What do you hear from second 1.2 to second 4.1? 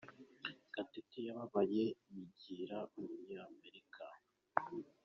yababaye yigira umunyamerika